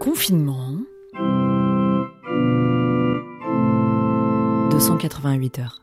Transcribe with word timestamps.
Confinement. 0.00 0.76
288 4.70 5.58
heures. 5.58 5.82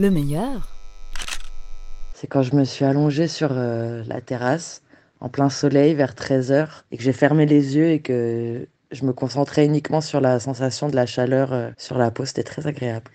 Le 0.00 0.10
meilleur 0.10 0.74
C'est 2.14 2.26
quand 2.26 2.42
je 2.42 2.56
me 2.56 2.64
suis 2.64 2.84
allongée 2.84 3.28
sur 3.28 3.50
euh, 3.52 4.02
la 4.08 4.20
terrasse 4.20 4.82
en 5.20 5.28
plein 5.28 5.48
soleil 5.48 5.94
vers 5.94 6.14
13h 6.14 6.66
et 6.90 6.96
que 6.96 7.04
j'ai 7.04 7.12
fermé 7.12 7.46
les 7.46 7.76
yeux 7.76 7.90
et 7.90 8.00
que 8.00 8.66
je 8.90 9.04
me 9.04 9.12
concentrais 9.12 9.64
uniquement 9.64 10.00
sur 10.00 10.20
la 10.20 10.40
sensation 10.40 10.88
de 10.88 10.96
la 10.96 11.06
chaleur 11.06 11.52
euh, 11.52 11.70
sur 11.78 11.98
la 11.98 12.10
peau. 12.10 12.24
C'était 12.24 12.42
très 12.42 12.66
agréable. 12.66 13.12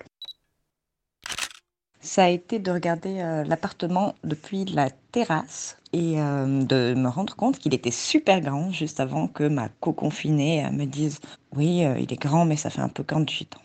Ça 2.08 2.24
a 2.24 2.30
été 2.30 2.58
de 2.60 2.72
regarder 2.72 3.20
euh, 3.20 3.44
l'appartement 3.44 4.14
depuis 4.24 4.64
la 4.64 4.90
terrasse 5.12 5.78
et 5.92 6.22
euh, 6.22 6.64
de 6.64 6.94
me 6.98 7.10
rendre 7.10 7.36
compte 7.36 7.60
qu'il 7.60 7.74
était 7.74 7.92
super 7.92 8.40
grand 8.40 8.72
juste 8.72 9.02
avant 9.02 9.28
que 9.28 9.44
ma 9.44 9.68
co-confinée 9.82 10.64
me 10.72 10.86
dise 10.86 11.20
oui, 11.54 11.84
euh, 11.84 12.00
il 12.00 12.14
est 12.14 12.20
grand 12.20 12.46
mais 12.46 12.56
ça 12.56 12.70
fait 12.70 12.80
un 12.80 12.88
peu 12.88 13.04
48 13.04 13.58
ans. 13.58 13.62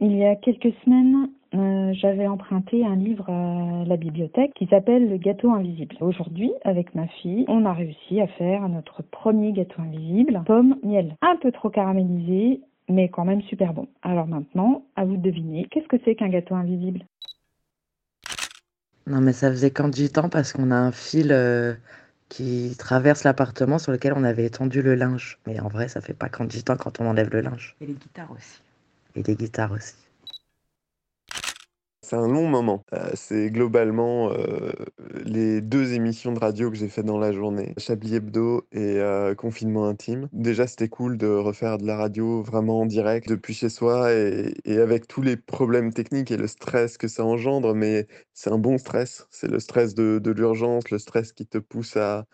Il 0.00 0.16
y 0.16 0.24
a 0.24 0.34
quelques 0.34 0.74
semaines, 0.84 1.28
j'avais 1.94 2.26
emprunté 2.26 2.84
un 2.84 2.96
livre 2.96 3.30
à 3.30 3.84
la 3.84 3.96
bibliothèque 3.96 4.52
qui 4.54 4.66
s'appelle 4.66 5.08
Le 5.08 5.18
gâteau 5.18 5.52
invisible. 5.52 5.94
Aujourd'hui, 6.00 6.50
avec 6.64 6.92
ma 6.96 7.06
fille, 7.06 7.44
on 7.46 7.64
a 7.66 7.72
réussi 7.72 8.20
à 8.20 8.26
faire 8.26 8.68
notre 8.68 9.02
premier 9.04 9.52
gâteau 9.52 9.80
invisible, 9.80 10.42
pomme 10.44 10.76
miel. 10.82 11.14
Un 11.22 11.36
peu 11.36 11.52
trop 11.52 11.70
caramélisé, 11.70 12.62
mais 12.88 13.08
quand 13.08 13.24
même 13.24 13.42
super 13.42 13.72
bon. 13.72 13.88
Alors 14.02 14.26
maintenant, 14.26 14.84
à 14.96 15.04
vous 15.04 15.16
de 15.16 15.22
deviner, 15.22 15.66
qu'est-ce 15.70 15.88
que 15.88 15.96
c'est 16.04 16.14
qu'un 16.14 16.28
gâteau 16.28 16.54
invisible? 16.54 17.04
Non, 19.06 19.20
mais 19.20 19.32
ça 19.32 19.50
faisait 19.50 19.70
quand 19.70 19.88
du 19.88 20.10
temps 20.10 20.28
parce 20.28 20.52
qu'on 20.52 20.70
a 20.70 20.76
un 20.76 20.92
fil 20.92 21.32
euh, 21.32 21.74
qui 22.28 22.74
traverse 22.78 23.24
l'appartement 23.24 23.78
sur 23.78 23.92
lequel 23.92 24.12
on 24.14 24.24
avait 24.24 24.44
étendu 24.44 24.80
le 24.80 24.94
linge. 24.94 25.38
Mais 25.46 25.58
en 25.60 25.68
vrai, 25.68 25.88
ça 25.88 26.00
fait 26.00 26.14
pas 26.14 26.28
quand 26.28 26.44
du 26.44 26.62
temps 26.62 26.76
quand 26.76 27.00
on 27.00 27.06
enlève 27.06 27.30
le 27.30 27.40
linge. 27.40 27.76
Et 27.80 27.86
les 27.86 27.94
guitares 27.94 28.30
aussi. 28.30 28.60
Et 29.16 29.22
les 29.22 29.34
guitares 29.34 29.72
aussi. 29.72 29.94
C'est 32.12 32.18
un 32.18 32.28
long 32.28 32.46
moment. 32.46 32.84
Euh, 32.92 33.08
c'est 33.14 33.50
globalement 33.50 34.30
euh, 34.32 34.70
les 35.24 35.62
deux 35.62 35.94
émissions 35.94 36.32
de 36.32 36.38
radio 36.38 36.70
que 36.70 36.76
j'ai 36.76 36.88
fait 36.88 37.02
dans 37.02 37.16
la 37.16 37.32
journée, 37.32 37.72
Chablis 37.78 38.16
Hebdo 38.16 38.66
et 38.70 39.00
euh, 39.00 39.34
Confinement 39.34 39.86
Intime. 39.86 40.28
Déjà, 40.30 40.66
c'était 40.66 40.90
cool 40.90 41.16
de 41.16 41.26
refaire 41.26 41.78
de 41.78 41.86
la 41.86 41.96
radio 41.96 42.42
vraiment 42.42 42.80
en 42.80 42.84
direct 42.84 43.30
depuis 43.30 43.54
chez 43.54 43.70
soi 43.70 44.12
et, 44.12 44.52
avec 44.66 45.08
tous 45.08 45.22
les 45.22 45.38
problèmes 45.38 45.94
techniques 45.94 46.30
et 46.30 46.36
le 46.36 46.48
stress 46.48 46.98
que 46.98 47.08
ça 47.08 47.24
engendre, 47.24 47.74
mais 47.74 48.06
c'est 48.34 48.50
un 48.50 48.58
bon 48.58 48.76
stress. 48.76 49.26
C'est 49.30 49.48
le 49.48 49.58
stress 49.58 49.94
de, 49.94 50.20
l'urgence, 50.36 50.90
le 50.90 50.98
stress 50.98 51.32
qui 51.32 51.46
te 51.46 51.56
pousse 51.56 51.96
à, 51.96 52.26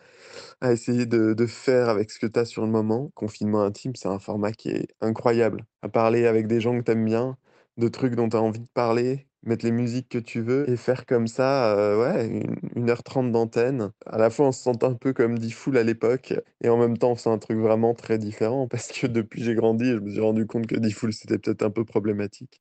essayer 0.65 1.07
de, 1.07 1.35
de 1.35 1.47
faire 1.47 1.89
avec 1.89 2.11
ce 2.11 2.19
que 2.19 2.27
tu 2.27 2.41
as 2.41 2.47
sur 2.47 2.63
le 2.65 2.73
moment. 2.73 3.13
Confinement 3.15 3.63
Intime, 3.63 3.95
c'est 3.95 4.09
un 4.09 4.19
format 4.19 4.51
qui 4.51 4.71
est 4.71 4.89
incroyable. 5.01 5.65
À 5.83 5.89
parler 5.89 6.27
avec 6.27 6.49
des 6.49 6.61
gens 6.61 6.77
que 6.77 6.83
tu 6.83 6.91
aimes 6.91 7.05
bien, 7.05 7.37
de 7.77 7.87
trucs 7.87 8.17
dont 8.17 8.29
tu 8.29 8.37
as 8.37 8.43
envie 8.43 8.59
de 8.61 8.67
parler, 8.75 9.28
mettre 9.43 9.65
les 9.65 9.71
musiques 9.73 10.09
que 10.09 10.19
tu 10.19 10.41
veux 10.41 10.69
et 10.69 10.77
faire 10.77 11.07
comme 11.07 11.27
ça, 11.27 11.77
euh, 11.77 11.99
ouais, 11.99 12.27
une, 12.75 12.87
1h30 12.87 13.31
d'antenne. 13.31 13.91
À 14.07 14.19
la 14.19 14.31
fois, 14.31 14.49
on 14.49 14.53
se 14.53 14.63
sent 14.63 14.85
un 14.85 14.95
peu 14.95 15.13
comme 15.13 15.39
Diffoul 15.39 15.77
à 15.79 15.83
l'époque 15.83 16.35
et 16.63 16.69
en 16.69 16.77
même 16.77 16.99
temps, 16.99 17.17
c'est 17.17 17.31
un 17.31 17.39
truc 17.39 17.59
vraiment 17.59 17.95
très 17.95 18.19
différent 18.19 18.69
parce 18.69 18.89
que 18.89 19.07
depuis 19.07 19.43
j'ai 19.43 19.55
grandi, 19.55 19.87
je 19.87 19.99
me 19.99 20.11
suis 20.11 20.21
rendu 20.21 20.47
compte 20.47 20.67
que 20.67 20.77
Diffoul, 20.77 21.13
c'était 21.13 21.39
peut-être 21.39 21.63
un 21.63 21.71
peu 21.71 21.85
problématique. 21.85 22.61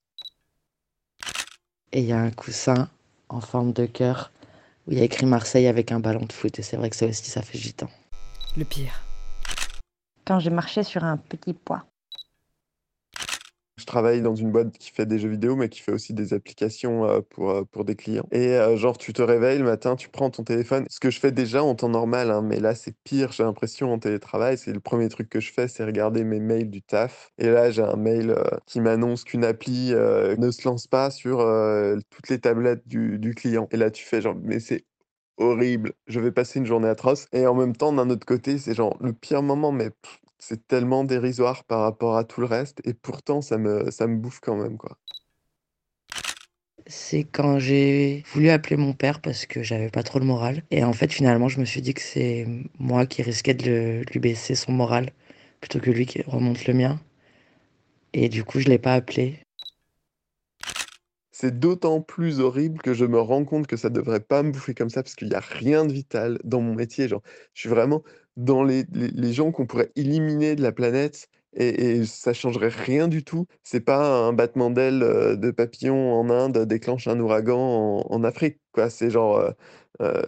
Et 1.92 2.02
il 2.02 2.06
y 2.06 2.14
a 2.14 2.20
un 2.20 2.32
coussin 2.32 2.90
en 3.30 3.42
forme 3.42 3.74
de 3.74 3.86
cœur 3.86 4.32
où 4.88 4.92
il 4.92 4.98
y 4.98 5.02
a 5.02 5.04
écrit 5.04 5.26
Marseille 5.26 5.68
avec 5.68 5.92
un 5.92 6.00
ballon 6.00 6.26
de 6.26 6.32
foot. 6.32 6.60
Et 6.60 6.62
c'est 6.62 6.78
vrai 6.78 6.90
que 6.90 6.96
ça 6.96 7.06
aussi, 7.06 7.30
ça 7.30 7.42
fait 7.42 7.58
gitan. 7.58 7.90
Le 8.56 8.66
pire. 8.66 9.04
Quand 10.26 10.40
j'ai 10.40 10.50
marché 10.50 10.84
sur 10.84 11.04
un 11.04 11.18
petit 11.18 11.54
pois. 11.54 11.86
Je 13.78 13.86
travaille 13.86 14.24
dans 14.24 14.34
une 14.34 14.52
boîte 14.52 14.76
qui 14.78 14.92
fait 14.92 15.06
des 15.06 15.20
jeux 15.20 15.30
vidéo, 15.30 15.56
mais 15.56 15.70
qui 15.70 15.82
fait 15.82 15.92
aussi 15.92 16.14
des 16.16 16.34
applications 16.34 17.06
euh, 17.06 17.22
pour, 17.22 17.52
euh, 17.52 17.64
pour 17.64 17.86
des 17.86 17.96
clients. 17.96 18.28
Et 18.32 18.56
euh, 18.56 18.76
genre, 18.76 18.98
tu 18.98 19.14
te 19.14 19.22
réveilles 19.22 19.60
le 19.60 19.66
matin, 19.66 19.96
tu 19.96 20.10
prends 20.10 20.32
ton 20.32 20.44
téléphone. 20.44 20.86
Ce 20.90 21.00
que 21.00 21.12
je 21.12 21.20
fais 21.20 21.32
déjà 21.32 21.64
en 21.64 21.76
temps 21.76 21.90
normal, 21.90 22.32
hein, 22.32 22.42
mais 22.42 22.60
là, 22.60 22.74
c'est 22.74 22.96
pire, 23.04 23.32
j'ai 23.32 23.44
l'impression, 23.44 23.94
en 23.94 24.00
télétravail. 24.00 24.58
C'est 24.58 24.74
le 24.74 24.80
premier 24.80 25.10
truc 25.10 25.30
que 25.30 25.40
je 25.40 25.54
fais, 25.54 25.68
c'est 25.68 25.84
regarder 25.86 26.24
mes 26.24 26.40
mails 26.40 26.72
du 26.72 26.82
taf. 26.82 27.32
Et 27.38 27.50
là, 27.50 27.70
j'ai 27.70 27.84
un 27.84 27.98
mail 27.98 28.36
qui 28.66 28.82
m'annonce 28.82 29.24
qu'une 29.24 29.46
appli 29.46 29.92
ne 29.92 30.52
se 30.52 30.68
lance 30.68 30.88
pas 30.88 31.12
sur 31.12 31.38
toutes 32.10 32.30
les 32.30 32.40
tablettes 32.40 32.88
du, 32.88 33.34
client. 33.36 33.68
Et 33.72 33.78
là, 33.78 33.92
tu 33.92 34.04
fais 34.06 34.22
genre, 34.22 34.36
mais 34.42 34.60
c'est 34.60 34.86
horrible, 35.38 35.94
je 36.08 36.20
vais 36.20 36.32
passer 36.32 36.60
une 36.60 36.66
journée 36.66 36.90
atroce. 36.90 37.28
Et 37.32 37.46
en 37.46 37.54
même 37.54 37.76
temps, 37.76 37.94
d'un 37.94 38.10
autre 38.10 38.26
côté, 38.26 38.58
c'est 38.58 38.74
genre 38.74 38.98
le 39.02 39.14
pire 39.14 39.44
moment, 39.44 39.72
mais 39.72 39.92
c'est 40.40 40.68
tellement 40.68 41.04
dérisoire 41.04 41.64
par 41.66 41.82
rapport 41.82 42.18
à 42.18 42.24
tout 42.24 42.42
le 42.42 42.48
reste. 42.48 42.82
Et 42.86 42.94
pourtant, 42.94 43.42
ça 43.42 43.58
me, 43.58 43.92
ça 43.92 44.08
me 44.08 44.18
bouffe 44.18 44.40
quand 44.40 44.56
même, 44.56 44.78
quoi. 44.78 44.98
C'est 46.88 47.24
quand 47.26 47.60
j'ai 47.60 48.24
voulu 48.34 48.50
appeler 48.50 48.78
mon 48.78 48.94
père 48.94 49.20
parce 49.22 49.46
que 49.46 49.62
j'avais 49.62 49.90
pas 49.90 50.04
trop 50.04 50.20
le 50.20 50.26
moral. 50.26 50.64
Et 50.72 50.84
en 50.84 50.94
fait, 50.94 51.12
finalement, 51.12 51.50
je 51.50 51.60
me 51.60 51.66
suis 51.66 51.82
dit 51.82 51.94
que 51.94 52.02
c'est 52.02 52.48
moi 52.80 53.06
qui 53.06 53.22
risquais 53.22 53.54
de 53.54 54.04
lui 54.12 54.20
baisser 54.20 54.56
son 54.56 54.72
moral 54.72 55.12
plutôt 55.60 55.80
que 55.80 55.92
lui 55.92 56.06
qui 56.06 56.22
remonte 56.24 56.66
le 56.66 56.74
mien. 56.74 57.00
Et 58.14 58.30
du 58.30 58.44
coup, 58.44 58.60
je 58.60 58.68
l'ai 58.68 58.80
pas 58.80 58.96
appelé. 58.96 59.47
C'est 61.40 61.60
d'autant 61.60 62.02
plus 62.02 62.40
horrible 62.40 62.80
que 62.80 62.96
je 62.96 63.06
me 63.06 63.20
rends 63.20 63.46
compte 63.46 63.68
que 63.68 63.78
ça 63.78 63.92
devrait 63.92 64.22
pas 64.22 64.42
me 64.42 64.50
bouffer 64.52 64.74
comme 64.74 64.90
ça 64.90 65.04
parce 65.04 65.14
qu'il 65.14 65.28
y 65.28 65.36
a 65.36 65.40
rien 65.40 65.86
de 65.86 65.94
vital 65.94 66.40
dans 66.44 66.62
mon 66.62 66.74
métier. 66.74 67.08
Genre, 67.08 67.22
je 67.54 67.60
suis 67.60 67.70
vraiment 67.70 68.02
dans 68.38 68.64
les, 68.64 68.86
les, 68.92 69.34
gens 69.34 69.52
qu'on 69.52 69.68
pourrait 69.68 69.92
éliminer 69.96 70.56
de 70.56 70.64
la 70.64 70.72
planète 70.72 71.30
et, 71.54 72.00
et 72.00 72.06
ça 72.08 72.34
changerait 72.34 72.70
rien 72.70 73.08
du 73.08 73.24
tout. 73.24 73.46
C'est 73.62 73.82
pas 73.82 74.26
un 74.26 74.34
battement 74.34 74.72
d'aile 74.72 75.04
euh, 75.04 75.36
de 75.36 75.52
papillon 75.52 76.12
en 76.12 76.28
Inde 76.32 76.58
déclenche 76.66 77.08
un 77.08 77.20
ouragan 77.20 78.04
en, 78.10 78.24
Afrique. 78.24 78.58
C'est 78.90 79.12
genre 79.12 79.38
euh, 79.38 79.52
euh, 80.02 80.24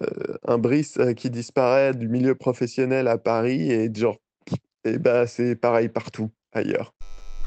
un 0.47 0.61
euh, 0.63 1.13
qui 1.15 1.31
disparaît 1.31 1.95
du 1.95 2.07
milieu 2.07 2.35
professionnel 2.35 3.07
à 3.07 3.17
Paris 3.17 3.71
et 3.71 3.91
genre, 3.91 4.17
et 4.83 4.99
bah, 4.99 5.25
c'est 5.25 5.55
pareil 5.55 5.89
partout 5.89 6.29
ailleurs. 6.53 6.93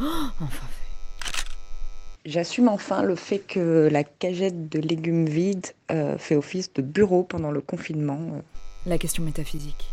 Enfin 0.01 0.57
fait. 0.57 0.82
J'assume 2.25 2.69
enfin 2.69 3.03
le 3.03 3.17
fait 3.17 3.41
que 3.41 3.89
la 3.91 4.05
cagette 4.05 4.69
de 4.71 4.79
légumes 4.79 5.27
vides 5.27 5.67
euh, 5.91 6.17
fait 6.19 6.37
office 6.37 6.73
de 6.73 6.81
bureau 6.81 7.25
pendant 7.25 7.51
le 7.51 7.61
confinement. 7.61 8.19
euh. 8.35 8.41
La 8.87 8.97
question 8.97 9.25
métaphysique. 9.25 9.91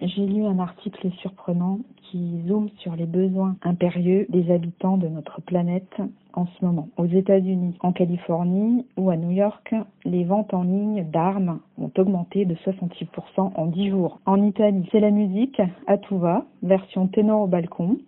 J'ai 0.00 0.26
lu 0.26 0.44
un 0.44 0.58
article 0.58 1.10
surprenant 1.20 1.80
qui 2.02 2.42
zoome 2.48 2.68
sur 2.78 2.96
les 2.96 3.04
besoins 3.04 3.56
impérieux 3.62 4.26
des 4.30 4.50
habitants 4.50 4.96
de 4.96 5.08
notre 5.08 5.42
planète 5.42 5.94
en 6.32 6.46
ce 6.46 6.64
moment. 6.64 6.88
Aux 6.96 7.06
États-Unis, 7.06 7.76
en 7.80 7.92
Californie 7.92 8.86
ou 8.96 9.10
à 9.10 9.16
New 9.16 9.30
York, 9.30 9.74
les 10.04 10.24
ventes 10.24 10.54
en 10.54 10.62
ligne 10.62 11.04
d'armes 11.10 11.60
ont 11.78 11.90
augmenté 11.98 12.44
de 12.44 12.54
66% 12.54 13.52
en 13.54 13.66
10 13.66 13.90
jours. 13.90 14.20
En 14.26 14.42
Italie, 14.42 14.88
c'est 14.90 15.00
la 15.00 15.10
musique 15.10 15.60
à 15.86 15.98
tout 15.98 16.18
va, 16.18 16.44
version 16.62 17.08
ténor 17.08 17.42
au 17.42 17.46
balcon 17.46 17.98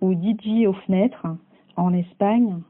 ou 0.00 0.14
DJ 0.14 0.66
aux 0.66 0.74
fenêtres. 0.86 1.26
En 1.76 1.92
Espagne, 1.92 2.60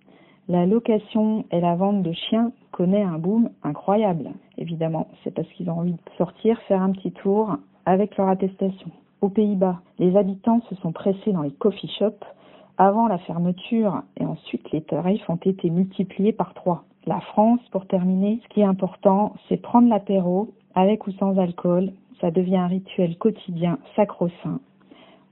la 0.48 0.66
location 0.66 1.44
et 1.50 1.60
la 1.60 1.76
vente 1.76 2.02
de 2.02 2.12
chiens 2.12 2.52
connaît 2.72 3.02
un 3.02 3.18
boom 3.18 3.50
incroyable. 3.62 4.30
Évidemment, 4.58 5.08
c'est 5.22 5.32
parce 5.32 5.48
qu'ils 5.50 5.70
ont 5.70 5.78
envie 5.78 5.92
de 5.92 6.16
sortir, 6.18 6.60
faire 6.62 6.82
un 6.82 6.92
petit 6.92 7.12
tour 7.12 7.56
avec 7.84 8.16
leur 8.16 8.28
attestation. 8.28 8.90
Aux 9.20 9.28
Pays-Bas, 9.28 9.80
les 9.98 10.16
habitants 10.16 10.60
se 10.68 10.74
sont 10.76 10.92
pressés 10.92 11.32
dans 11.32 11.42
les 11.42 11.52
coffee 11.52 11.90
shops 11.98 12.24
avant 12.78 13.08
la 13.08 13.18
fermeture 13.18 14.02
et 14.18 14.26
ensuite 14.26 14.70
les 14.72 14.82
tarifs 14.82 15.28
ont 15.30 15.36
été 15.36 15.70
multipliés 15.70 16.32
par 16.32 16.52
trois. 16.54 16.84
La 17.06 17.20
France, 17.20 17.60
pour 17.70 17.86
terminer, 17.86 18.40
ce 18.42 18.48
qui 18.48 18.60
est 18.60 18.64
important, 18.64 19.34
c'est 19.48 19.56
prendre 19.56 19.88
l'apéro 19.88 20.48
avec 20.74 21.06
ou 21.06 21.12
sans 21.12 21.38
alcool. 21.38 21.92
Ça 22.20 22.30
devient 22.30 22.56
un 22.56 22.66
rituel 22.66 23.16
quotidien 23.16 23.78
sacro-saint. 23.94 24.60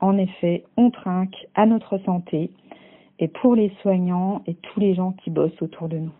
En 0.01 0.17
effet, 0.19 0.65
on 0.77 0.91
trinque 0.91 1.47
à 1.55 1.67
notre 1.67 1.99
santé 1.99 2.51
et 3.19 3.29
pour 3.29 3.55
les 3.55 3.73
soignants 3.83 4.43
et 4.47 4.55
tous 4.55 4.81
les 4.81 4.95
gens 4.95 5.13
qui 5.13 5.31
bossent 5.31 5.63
autour 5.63 5.89
de 5.89 5.99
nous. 5.99 6.13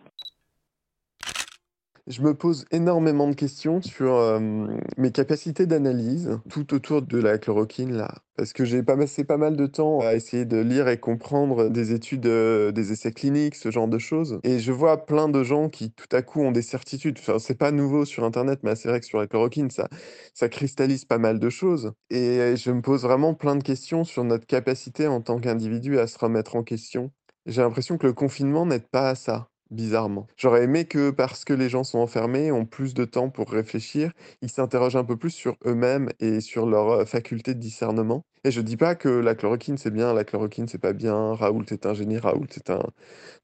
Je 2.07 2.21
me 2.21 2.35
pose 2.35 2.65
énormément 2.69 3.27
de 3.27 3.33
questions 3.33 3.81
sur 3.81 4.13
euh, 4.13 4.67
mes 4.95 5.11
capacités 5.11 5.65
d'analyse 5.65 6.39
tout 6.51 6.75
autour 6.75 7.01
de 7.01 7.17
la 7.17 7.39
chloroquine 7.39 7.97
là, 7.97 8.13
parce 8.37 8.53
que 8.53 8.63
j'ai 8.63 8.83
pas 8.83 8.95
passé 8.95 9.23
pas 9.23 9.37
mal 9.37 9.57
de 9.57 9.65
temps 9.65 10.01
à 10.01 10.13
essayer 10.13 10.45
de 10.45 10.57
lire 10.57 10.87
et 10.87 10.99
comprendre 10.99 11.67
des 11.67 11.93
études, 11.93 12.27
euh, 12.27 12.71
des 12.71 12.91
essais 12.91 13.11
cliniques, 13.11 13.55
ce 13.55 13.71
genre 13.71 13.87
de 13.87 13.97
choses, 13.97 14.39
et 14.43 14.59
je 14.59 14.71
vois 14.71 15.07
plein 15.07 15.29
de 15.29 15.43
gens 15.43 15.67
qui 15.67 15.91
tout 15.93 16.05
à 16.11 16.21
coup 16.21 16.41
ont 16.41 16.51
des 16.51 16.61
certitudes. 16.61 17.17
Enfin, 17.19 17.39
c'est 17.39 17.57
pas 17.57 17.71
nouveau 17.71 18.05
sur 18.05 18.23
Internet, 18.23 18.59
mais 18.61 18.75
c'est 18.75 18.87
vrai 18.87 18.99
que 18.99 19.07
sur 19.07 19.17
la 19.17 19.25
chloroquine, 19.25 19.71
ça, 19.71 19.89
ça 20.35 20.47
cristallise 20.47 21.05
pas 21.05 21.17
mal 21.17 21.39
de 21.39 21.49
choses, 21.49 21.93
et 22.11 22.55
je 22.55 22.69
me 22.69 22.83
pose 22.83 23.01
vraiment 23.01 23.33
plein 23.33 23.55
de 23.55 23.63
questions 23.63 24.03
sur 24.03 24.23
notre 24.23 24.45
capacité 24.45 25.07
en 25.07 25.21
tant 25.21 25.39
qu'individu 25.39 25.97
à 25.97 26.05
se 26.05 26.19
remettre 26.19 26.55
en 26.55 26.61
question. 26.61 27.11
J'ai 27.47 27.63
l'impression 27.63 27.97
que 27.97 28.05
le 28.05 28.13
confinement 28.13 28.67
n'aide 28.67 28.87
pas 28.87 29.09
à 29.09 29.15
ça. 29.15 29.49
Bizarrement. 29.71 30.27
J'aurais 30.37 30.63
aimé 30.63 30.85
que, 30.85 31.09
parce 31.11 31.45
que 31.45 31.53
les 31.53 31.69
gens 31.69 31.83
sont 31.83 31.99
enfermés, 31.99 32.51
ont 32.51 32.65
plus 32.65 32.93
de 32.93 33.05
temps 33.05 33.29
pour 33.29 33.49
réfléchir, 33.51 34.11
ils 34.41 34.49
s'interrogent 34.49 34.95
un 34.95 35.03
peu 35.05 35.17
plus 35.17 35.31
sur 35.31 35.55
eux-mêmes 35.65 36.09
et 36.19 36.41
sur 36.41 36.65
leur 36.65 37.07
faculté 37.07 37.53
de 37.53 37.59
discernement. 37.59 38.23
Et 38.43 38.51
je 38.51 38.61
dis 38.61 38.77
pas 38.77 38.95
que 38.95 39.09
la 39.09 39.35
chloroquine 39.35 39.77
c'est 39.77 39.91
bien, 39.91 40.13
la 40.13 40.23
chloroquine 40.23 40.67
c'est 40.67 40.77
pas 40.77 40.93
bien, 40.93 41.33
Raoult 41.33 41.65
est 41.71 41.85
un 41.87 41.93
génie, 41.95 42.17
Raoult 42.19 42.47
est 42.55 42.69
un, 42.69 42.83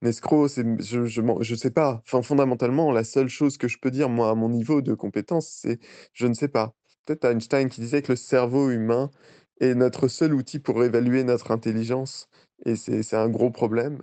escroc, 0.04 0.48
c'est, 0.50 0.66
je, 0.82 1.06
je, 1.06 1.22
je 1.42 1.56
sais 1.56 1.72
pas. 1.72 2.02
Enfin, 2.06 2.22
fondamentalement, 2.22 2.92
la 2.92 3.04
seule 3.04 3.30
chose 3.30 3.58
que 3.58 3.68
je 3.68 3.78
peux 3.80 3.92
dire, 3.92 4.10
moi, 4.10 4.30
à 4.32 4.36
mon 4.36 4.50
niveau 4.50 4.82
de 4.82 4.94
compétence, 4.94 5.48
c'est 5.50 5.80
je 6.14 6.28
ne 6.28 6.34
sais 6.34 6.48
pas. 6.48 6.74
Peut-être 7.06 7.26
Einstein 7.26 7.70
qui 7.70 7.82
disait 7.82 8.02
que 8.02 8.12
le 8.14 8.16
cerveau 8.18 8.70
humain 8.72 9.10
est 9.60 9.76
notre 9.76 10.08
seul 10.08 10.34
outil 10.34 10.60
pour 10.60 10.84
évaluer 10.84 11.24
notre 11.24 11.52
intelligence. 11.52 12.30
Et 12.66 12.76
c'est 12.76 13.04
c'est 13.04 13.18
un 13.18 13.30
gros 13.30 13.52
problème. 13.52 14.00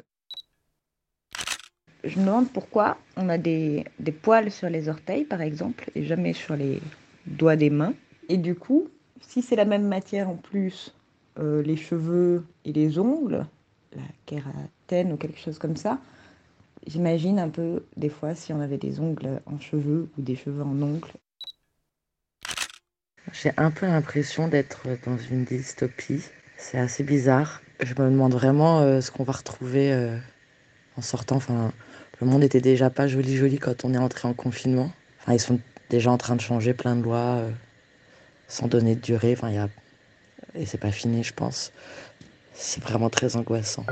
Je 2.09 2.19
me 2.19 2.25
demande 2.25 2.51
pourquoi 2.51 2.97
on 3.17 3.29
a 3.29 3.37
des, 3.37 3.85
poils 4.23 4.51
sur 4.51 4.71
les 4.71 4.89
orteils, 4.89 5.25
par 5.25 5.43
exemple, 5.43 5.91
et 5.95 6.05
jamais 6.05 6.33
sur 6.33 6.57
les 6.57 6.81
doigts 7.27 7.57
des 7.57 7.69
mains. 7.69 7.93
Et 8.31 8.39
du 8.39 8.55
coup, 8.55 8.89
si 9.21 9.43
c'est 9.43 9.57
la 9.57 9.67
même 9.67 9.87
matière 9.87 10.31
en 10.31 10.37
plus, 10.37 10.95
euh, 11.39 11.63
les 11.63 11.77
cheveux 11.77 12.45
et 12.65 12.73
les 12.73 12.99
ongles, 12.99 13.45
la 13.95 14.03
kératène 14.25 15.13
ou 15.13 15.17
quelque 15.17 15.39
chose 15.39 15.59
comme 15.59 15.77
ça, 15.77 15.99
j'imagine 16.87 17.39
un 17.39 17.51
peu 17.51 17.85
des 17.97 18.09
fois 18.09 18.35
si 18.35 18.55
on 18.55 18.61
avait 18.61 18.79
des 18.79 19.01
ongles 19.01 19.43
en 19.45 19.61
cheveux 19.61 20.09
ou 20.17 20.23
des 20.23 20.37
cheveux 20.37 20.63
en 20.63 20.81
ongles. 20.81 21.13
J'ai 23.33 23.53
un 23.59 23.71
peu 23.71 23.85
l'impression 23.85 24.49
d'être 24.49 24.87
dans 25.05 25.19
une 25.19 25.45
dystopie. 25.45 26.25
C'est 26.57 26.79
assez 26.79 27.05
bizarre. 27.05 27.61
Je 27.81 27.93
me 27.93 28.11
demande 28.11 28.33
vraiment 28.33 28.81
euh, 28.81 29.03
ce 29.03 29.11
qu'on 29.11 29.25
va 29.25 29.35
retrouver 29.35 29.93
euh, 29.93 30.17
en 30.99 31.03
sortant. 31.03 31.37
Enfin, 31.37 31.73
le 32.21 32.27
monde 32.27 32.43
était 32.43 32.61
déjà 32.61 32.91
pas 32.91 33.07
joli 33.07 33.37
joli 33.37 33.59
quand 33.59 33.85
on 33.85 33.95
est 33.95 33.99
entré 33.99 34.29
en 34.29 34.35
confinement. 34.35 34.91
Enfin, 35.21 35.35
ils 35.35 35.41
sont 35.41 35.61
déjà 35.89 36.11
en 36.11 36.19
train 36.19 36.37
de 36.37 36.41
changer 36.41 36.75
plein 36.75 36.97
de 36.97 37.03
lois 37.03 37.37
euh, 37.37 37.51
sans 38.49 38.67
donner 38.67 38.97
de 38.97 39.01
durée. 39.01 39.33
Enfin, 39.33 39.51
y 39.51 39.59
a... 39.59 39.69
Et 40.55 40.67
c'est 40.67 40.79
pas 40.79 40.91
fini, 40.91 41.23
je 41.23 41.33
pense. 41.33 41.73
C'est 42.55 42.83
vraiment 42.83 43.11
très 43.11 43.37
angoissant. 43.37 43.87